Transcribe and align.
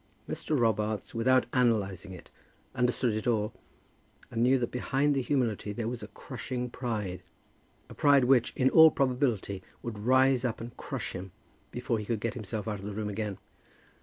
Mr. 0.27 0.59
Robarts, 0.59 1.13
without 1.13 1.45
analysing 1.53 2.11
it, 2.11 2.31
understood 2.73 3.13
it 3.13 3.27
all, 3.27 3.53
and 4.31 4.41
knew 4.41 4.57
that 4.57 4.71
behind 4.71 5.13
the 5.13 5.21
humility 5.21 5.71
there 5.71 5.87
was 5.87 6.01
a 6.01 6.07
crushing 6.07 6.71
pride, 6.71 7.21
a 7.87 7.93
pride 7.93 8.23
which, 8.23 8.51
in 8.55 8.67
all 8.71 8.89
probability, 8.89 9.61
would 9.83 9.99
rise 9.99 10.43
up 10.43 10.59
and 10.59 10.75
crush 10.75 11.11
him 11.11 11.31
before 11.69 11.99
he 11.99 12.05
could 12.05 12.19
get 12.19 12.33
himself 12.33 12.67
out 12.67 12.79
of 12.79 12.85
the 12.85 12.93
room 12.95 13.09
again. 13.09 13.37